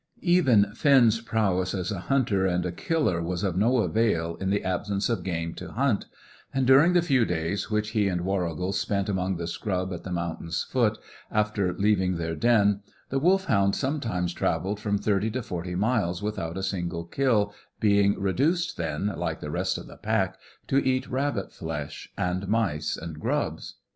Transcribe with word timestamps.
Even 0.23 0.73
Finn's 0.73 1.21
prowess 1.21 1.75
as 1.75 1.91
a 1.91 1.99
hunter 1.99 2.47
and 2.47 2.65
a 2.65 2.71
killer 2.71 3.21
was 3.21 3.43
of 3.43 3.55
no 3.55 3.77
avail 3.83 4.35
in 4.37 4.49
the 4.49 4.63
absence 4.63 5.09
of 5.09 5.21
game 5.21 5.53
to 5.53 5.73
hunt, 5.73 6.07
and 6.51 6.65
during 6.65 6.93
the 6.93 7.03
few 7.03 7.23
days 7.23 7.69
which 7.69 7.91
he 7.91 8.07
and 8.07 8.21
Warrigal 8.21 8.73
spent 8.73 9.09
among 9.09 9.37
the 9.37 9.45
scrub 9.45 9.93
at 9.93 10.03
the 10.03 10.11
mountain's 10.11 10.63
foot, 10.63 10.97
after 11.29 11.71
leaving 11.75 12.15
their 12.15 12.33
den, 12.35 12.79
the 13.09 13.19
Wolfhound 13.19 13.75
sometimes 13.75 14.33
travelled 14.33 14.79
from 14.79 14.97
thirty 14.97 15.29
to 15.29 15.43
forty 15.43 15.75
miles 15.75 16.23
without 16.23 16.57
a 16.57 16.63
single 16.63 17.03
kill, 17.03 17.53
being 17.79 18.19
reduced 18.19 18.77
then, 18.77 19.13
like 19.15 19.39
the 19.39 19.51
rest 19.51 19.77
of 19.77 19.85
the 19.85 19.97
pack, 19.97 20.39
to 20.65 20.79
eat 20.83 21.07
rabbit 21.11 21.51
flesh, 21.51 22.11
and 22.17 22.47
mice, 22.47 22.97
and 22.97 23.19
grubs. 23.19 23.75